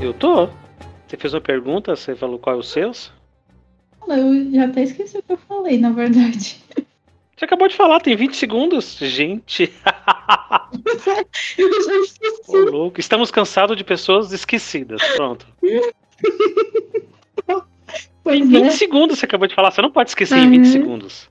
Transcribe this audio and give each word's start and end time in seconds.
Eu 0.00 0.14
tô. 0.14 0.46
Você 1.06 1.16
fez 1.16 1.34
uma 1.34 1.40
pergunta, 1.40 1.96
você 1.96 2.14
falou 2.14 2.38
qual 2.38 2.56
é 2.56 2.58
o 2.58 2.62
seus? 2.62 3.12
Eu 4.06 4.52
já 4.52 4.64
até 4.66 4.82
esqueci 4.82 5.18
o 5.18 5.22
que 5.22 5.32
eu 5.32 5.36
falei, 5.38 5.78
na 5.78 5.90
verdade. 5.90 6.62
Você 7.36 7.44
acabou 7.44 7.68
de 7.68 7.76
falar, 7.76 8.00
tem 8.00 8.16
20 8.16 8.36
segundos. 8.36 8.96
Gente. 8.98 9.72
eu 11.58 11.84
já 11.84 11.94
esqueci. 12.00 12.40
Ô, 12.48 12.56
louco. 12.70 13.00
Estamos 13.00 13.30
cansados 13.30 13.76
de 13.76 13.84
pessoas 13.84 14.32
esquecidas. 14.32 15.00
Pronto. 15.16 15.46
Pois 18.24 18.40
20 18.46 18.66
é, 18.66 18.70
segundos 18.70 19.18
você 19.18 19.24
acabou 19.24 19.46
de 19.46 19.54
falar. 19.54 19.70
Você 19.70 19.80
não 19.82 19.90
pode 19.90 20.10
esquecer 20.10 20.36
em 20.38 20.50
20 20.50 20.64
Uhum. 20.66 20.72
segundos. 20.72 21.30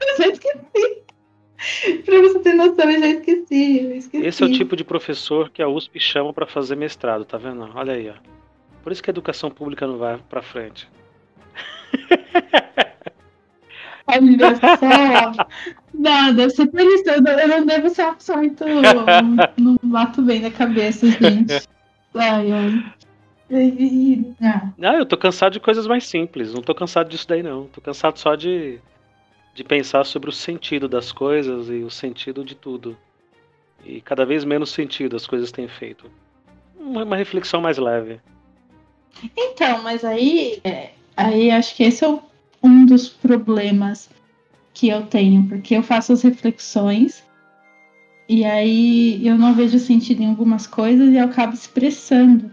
eu 0.00 0.16
já 0.18 0.28
esqueci. 0.28 1.03
pra 2.04 2.20
você 2.20 2.38
ter 2.40 2.54
noção, 2.54 2.90
eu 2.90 3.00
já 3.00 3.06
esqueci. 3.08 3.80
Eu 3.80 3.96
esqueci. 3.96 4.26
Esse 4.26 4.42
é 4.42 4.46
o 4.46 4.52
tipo 4.52 4.76
de 4.76 4.84
professor 4.84 5.50
que 5.50 5.62
a 5.62 5.68
USP 5.68 5.98
chama 6.00 6.32
pra 6.32 6.46
fazer 6.46 6.76
mestrado, 6.76 7.24
tá 7.24 7.38
vendo? 7.38 7.68
Olha 7.74 7.94
aí, 7.94 8.08
ó. 8.10 8.14
Por 8.82 8.92
isso 8.92 9.02
que 9.02 9.10
a 9.10 9.12
educação 9.12 9.50
pública 9.50 9.86
não 9.86 9.96
vai 9.98 10.18
pra 10.28 10.42
frente. 10.42 10.88
Olha 14.06 14.54
só. 14.56 15.46
Não, 15.94 16.34
deve 16.34 16.50
ser 16.50 16.66
por 16.66 16.80
isso. 16.80 17.04
Eu 17.08 17.22
não, 17.22 17.48
não 17.48 17.66
devo 17.66 17.88
ser 17.88 18.02
uma 18.02 18.14
pessoa 18.14 18.38
muito. 18.38 18.64
Não 19.56 19.76
bato 19.82 20.20
bem 20.22 20.40
na 20.40 20.50
cabeça, 20.50 21.06
gente. 21.06 21.66
Ai, 22.14 22.52
ai. 22.52 22.84
E- 23.50 24.24
ah, 24.42 24.68
Não, 24.76 24.94
eu 24.94 25.06
tô 25.06 25.16
cansado 25.16 25.52
de 25.52 25.60
coisas 25.60 25.86
mais 25.86 26.06
simples. 26.06 26.52
Não 26.52 26.62
tô 26.62 26.74
cansado 26.74 27.08
disso 27.08 27.26
daí, 27.28 27.42
não. 27.42 27.66
Tô 27.66 27.80
cansado 27.80 28.18
só 28.18 28.34
de, 28.34 28.78
de 29.54 29.62
pensar 29.62 30.04
sobre 30.04 30.28
o 30.28 30.32
sentido 30.32 30.88
das 30.88 31.12
coisas 31.12 31.68
e 31.68 31.84
o 31.84 31.90
sentido 31.90 32.44
de 32.44 32.56
tudo. 32.56 32.98
E 33.84 34.00
cada 34.00 34.26
vez 34.26 34.44
menos 34.44 34.70
sentido 34.70 35.14
as 35.14 35.26
coisas 35.26 35.52
têm 35.52 35.68
feito. 35.68 36.10
Uma, 36.78 37.04
uma 37.04 37.16
reflexão 37.16 37.60
mais 37.60 37.78
leve. 37.78 38.20
Então, 39.36 39.82
mas 39.82 40.04
aí, 40.04 40.60
é, 40.64 40.90
aí 41.16 41.50
acho 41.50 41.76
que 41.76 41.84
esse 41.84 42.04
é 42.04 42.18
um 42.62 42.84
dos 42.84 43.08
problemas 43.08 44.10
que 44.72 44.88
eu 44.88 45.02
tenho, 45.06 45.46
porque 45.48 45.76
eu 45.76 45.82
faço 45.82 46.12
as 46.12 46.22
reflexões 46.22 47.22
e 48.28 48.44
aí 48.44 49.24
eu 49.24 49.36
não 49.36 49.54
vejo 49.54 49.78
sentido 49.78 50.22
em 50.22 50.30
algumas 50.30 50.66
coisas 50.66 51.12
e 51.12 51.16
eu 51.16 51.24
acabo 51.24 51.54
expressando. 51.54 52.52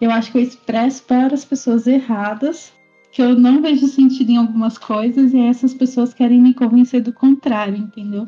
Eu 0.00 0.10
acho 0.10 0.32
que 0.32 0.38
eu 0.38 0.42
expresso 0.42 1.02
para 1.04 1.32
as 1.32 1.44
pessoas 1.44 1.86
erradas 1.86 2.72
que 3.12 3.20
eu 3.20 3.38
não 3.38 3.60
vejo 3.60 3.86
sentido 3.86 4.30
em 4.30 4.38
algumas 4.38 4.78
coisas 4.78 5.34
e 5.34 5.38
essas 5.38 5.74
pessoas 5.74 6.14
querem 6.14 6.40
me 6.40 6.54
convencer 6.54 7.02
do 7.02 7.12
contrário, 7.12 7.76
entendeu? 7.76 8.26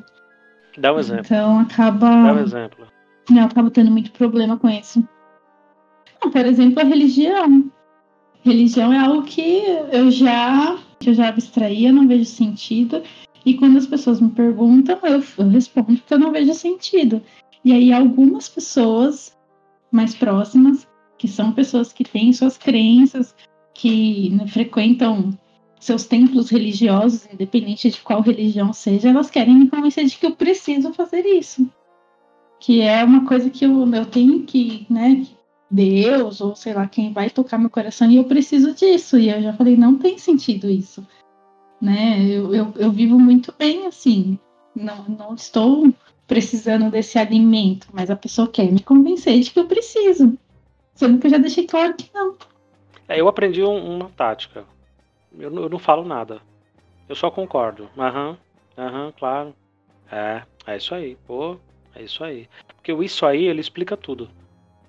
Dá 0.76 0.92
um 0.92 0.98
exemplo. 0.98 1.24
Então 1.24 1.56
Dá 1.56 1.62
acaba 1.62 2.06
um 2.34 2.38
exemplo. 2.38 2.86
eu 3.34 3.42
acabo 3.42 3.70
tendo 3.70 3.90
muito 3.90 4.12
problema 4.12 4.58
com 4.58 4.68
isso. 4.68 5.02
Não, 6.22 6.30
por 6.30 6.44
exemplo, 6.44 6.80
a 6.80 6.84
religião. 6.84 7.72
Religião 8.42 8.92
é 8.92 8.98
algo 8.98 9.22
que 9.22 9.62
eu 9.90 10.10
já 10.10 10.78
que 11.00 11.10
eu 11.10 11.14
já 11.14 11.28
abstraía, 11.28 11.90
não 11.90 12.06
vejo 12.06 12.26
sentido. 12.26 13.02
E 13.44 13.54
quando 13.54 13.78
as 13.78 13.86
pessoas 13.86 14.20
me 14.20 14.30
perguntam, 14.30 14.98
eu, 15.02 15.22
eu 15.38 15.48
respondo 15.48 15.96
que 15.96 16.12
eu 16.14 16.18
não 16.18 16.30
vejo 16.30 16.52
sentido. 16.54 17.22
E 17.64 17.72
aí 17.72 17.92
algumas 17.92 18.48
pessoas 18.48 19.36
mais 19.90 20.14
próximas, 20.14 20.86
que 21.16 21.28
são 21.28 21.52
pessoas 21.52 21.92
que 21.92 22.04
têm 22.04 22.32
suas 22.32 22.58
crenças, 22.58 23.34
que 23.74 24.30
né, 24.30 24.46
frequentam 24.46 25.36
seus 25.80 26.06
templos 26.06 26.48
religiosos, 26.48 27.28
independente 27.30 27.90
de 27.90 28.00
qual 28.00 28.22
religião 28.22 28.72
seja, 28.72 29.10
elas 29.10 29.30
querem 29.30 29.54
me 29.54 29.68
convencer 29.68 30.06
de 30.06 30.16
que 30.16 30.24
eu 30.24 30.34
preciso 30.34 30.92
fazer 30.94 31.26
isso 31.26 31.68
que 32.64 32.80
é 32.80 33.04
uma 33.04 33.26
coisa 33.26 33.50
que 33.50 33.62
eu, 33.62 33.94
eu 33.94 34.06
tenho 34.06 34.42
que, 34.44 34.86
né, 34.88 35.26
Deus 35.70 36.40
ou 36.40 36.56
sei 36.56 36.72
lá 36.72 36.86
quem 36.86 37.12
vai 37.12 37.28
tocar 37.28 37.58
meu 37.58 37.68
coração 37.68 38.10
e 38.10 38.16
eu 38.16 38.24
preciso 38.24 38.72
disso. 38.72 39.18
E 39.18 39.28
eu 39.28 39.42
já 39.42 39.52
falei, 39.52 39.76
não 39.76 39.98
tem 39.98 40.16
sentido 40.16 40.70
isso, 40.70 41.06
né? 41.78 42.24
Eu, 42.24 42.54
eu, 42.54 42.72
eu 42.76 42.90
vivo 42.90 43.18
muito 43.18 43.52
bem 43.58 43.86
assim, 43.86 44.38
não, 44.74 45.04
não 45.04 45.34
estou 45.34 45.92
precisando 46.26 46.90
desse 46.90 47.18
alimento, 47.18 47.88
mas 47.92 48.10
a 48.10 48.16
pessoa 48.16 48.48
quer 48.48 48.72
me 48.72 48.80
convencer 48.80 49.40
de 49.40 49.50
que 49.50 49.60
eu 49.60 49.66
preciso, 49.66 50.38
sendo 50.94 51.18
que 51.18 51.26
eu 51.26 51.32
já 51.32 51.36
deixei 51.36 51.66
claro 51.66 51.92
que 51.92 52.08
não. 52.14 52.34
É, 53.08 53.20
eu 53.20 53.28
aprendi 53.28 53.62
um- 53.62 53.96
uma 53.96 54.08
tática. 54.10 54.64
Eu, 55.38 55.50
não- 55.50 55.62
eu 55.64 55.68
não 55.68 55.78
falo 55.78 56.04
nada. 56.04 56.40
Eu 57.08 57.14
só 57.14 57.30
concordo. 57.30 57.88
Aham, 57.98 58.36
aham, 58.78 59.12
claro. 59.18 59.54
É, 60.10 60.42
é 60.66 60.76
isso 60.76 60.94
aí. 60.94 61.16
Pô, 61.26 61.56
é 61.94 62.02
isso 62.02 62.22
aí. 62.24 62.48
Porque 62.76 62.92
o 62.92 63.02
isso 63.02 63.26
aí, 63.26 63.44
ele 63.44 63.60
explica 63.60 63.96
tudo. 63.96 64.28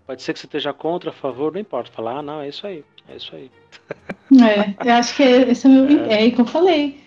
Pode 0.06 0.22
ser 0.22 0.34
que 0.34 0.40
você 0.40 0.46
esteja 0.46 0.72
contra, 0.72 1.10
a 1.10 1.14
favor, 1.14 1.52
não 1.52 1.60
importa. 1.60 1.92
Falar, 1.92 2.20
ah, 2.20 2.22
não, 2.22 2.42
é 2.42 2.50
isso 2.50 2.66
aí. 2.68 2.84
É 3.10 3.16
isso 3.16 3.36
aí. 3.36 3.52
É, 4.32 4.90
eu 4.90 4.94
acho 4.94 5.16
que 5.16 5.22
esse 5.24 5.68
é 5.68 5.70
o 5.70 5.74
meu, 5.74 6.06
é 6.10 6.16
aí 6.16 6.32
que 6.32 6.42
eu 6.42 6.46
falei. 6.46 7.00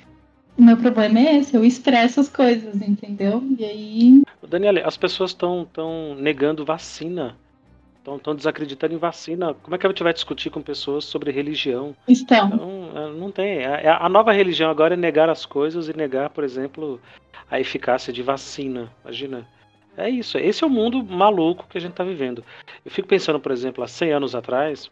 O 0.57 0.63
meu 0.63 0.77
problema 0.77 1.19
é 1.19 1.37
esse, 1.37 1.57
eu 1.57 1.65
expresso 1.65 2.21
as 2.21 2.29
coisas, 2.29 2.81
entendeu? 2.81 3.43
E 3.59 3.65
aí 3.65 4.23
Daniela, 4.49 4.81
as 4.85 4.97
pessoas 4.97 5.33
estão 5.33 5.65
tão 5.73 6.15
negando 6.15 6.65
vacina. 6.65 7.37
Estão 8.17 8.35
desacreditando 8.35 8.95
em 8.95 8.99
vacina. 8.99 9.55
Como 9.55 9.75
é 9.75 9.79
que 9.79 9.87
a 9.87 9.91
gente 9.91 10.03
vai 10.03 10.13
discutir 10.13 10.51
com 10.51 10.63
pessoas 10.63 11.05
sobre 11.05 11.31
religião? 11.31 11.95
estão. 12.07 12.49
Então, 12.49 12.91
é, 12.95 13.13
não 13.13 13.31
tem. 13.31 13.65
A, 13.65 14.05
a 14.05 14.09
nova 14.09 14.33
religião 14.33 14.71
agora 14.71 14.95
é 14.95 14.97
negar 14.97 15.29
as 15.29 15.45
coisas 15.47 15.89
e 15.89 15.97
negar, 15.97 16.31
por 16.31 16.45
exemplo, 16.45 17.01
a 17.51 17.61
eficácia 17.61 18.13
de 18.13 18.23
vacina. 18.23 18.91
Imagina. 19.05 19.47
É 19.97 20.09
isso. 20.09 20.39
Esse 20.39 20.63
é 20.63 20.67
o 20.67 20.71
mundo 20.71 21.03
maluco 21.03 21.67
que 21.69 21.77
a 21.77 21.81
gente 21.81 21.91
está 21.91 22.05
vivendo. 22.05 22.45
Eu 22.85 22.91
fico 22.91 23.09
pensando, 23.09 23.41
por 23.41 23.51
exemplo, 23.51 23.83
há 23.83 23.89
100 23.89 24.13
anos 24.13 24.35
atrás, 24.35 24.89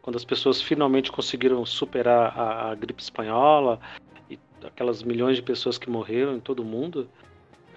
quando 0.00 0.16
as 0.16 0.24
pessoas 0.24 0.62
finalmente 0.62 1.12
conseguiram 1.12 1.64
superar 1.66 2.32
a, 2.34 2.70
a 2.70 2.74
gripe 2.74 3.02
espanhola 3.02 3.78
e 4.30 4.38
aquelas 4.64 5.02
milhões 5.02 5.36
de 5.36 5.42
pessoas 5.42 5.76
que 5.76 5.90
morreram 5.90 6.34
em 6.34 6.40
todo 6.40 6.60
o 6.60 6.64
mundo, 6.64 7.10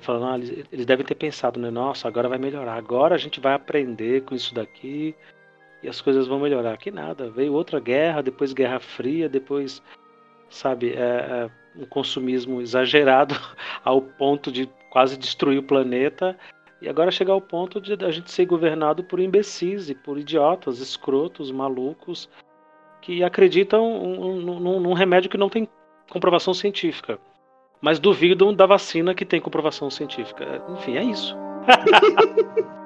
falando, 0.01 0.25
ah, 0.25 0.35
eles, 0.37 0.65
eles 0.71 0.85
devem 0.85 1.05
ter 1.05 1.15
pensado, 1.15 1.59
né? 1.59 1.69
Nossa, 1.69 2.07
agora 2.07 2.27
vai 2.29 2.37
melhorar. 2.37 2.75
Agora 2.75 3.15
a 3.15 3.17
gente 3.17 3.39
vai 3.39 3.53
aprender 3.53 4.23
com 4.23 4.35
isso 4.35 4.53
daqui 4.53 5.15
e 5.83 5.87
as 5.87 6.01
coisas 6.01 6.27
vão 6.27 6.39
melhorar. 6.39 6.77
Que 6.77 6.91
nada, 6.91 7.29
veio 7.29 7.53
outra 7.53 7.79
guerra, 7.79 8.21
depois 8.21 8.53
Guerra 8.53 8.79
Fria, 8.79 9.29
depois, 9.29 9.81
sabe, 10.49 10.93
é, 10.93 10.97
é, 10.99 11.49
um 11.75 11.85
consumismo 11.85 12.61
exagerado 12.61 13.35
ao 13.83 14.01
ponto 14.01 14.51
de 14.51 14.69
quase 14.89 15.17
destruir 15.17 15.59
o 15.59 15.63
planeta. 15.63 16.37
E 16.81 16.89
agora 16.89 17.11
chegar 17.11 17.33
ao 17.33 17.41
ponto 17.41 17.79
de 17.79 17.93
a 18.03 18.09
gente 18.09 18.31
ser 18.31 18.45
governado 18.45 19.03
por 19.03 19.19
imbecis 19.19 19.89
e 19.89 19.93
por 19.95 20.17
idiotas, 20.17 20.79
escrotos, 20.79 21.51
malucos, 21.51 22.27
que 23.01 23.23
acreditam 23.23 23.99
num, 24.15 24.59
num- 24.59 24.79
num 24.79 24.93
remédio 24.93 25.29
que 25.29 25.37
não 25.37 25.47
tem 25.49 25.67
comprovação 26.09 26.53
científica. 26.53 27.19
Mas 27.81 27.99
duvidam 27.99 28.53
da 28.53 28.65
vacina 28.65 29.15
que 29.15 29.25
tem 29.25 29.41
comprovação 29.41 29.89
científica. 29.89 30.61
Enfim, 30.69 30.97
é 30.97 31.03
isso. 31.03 31.35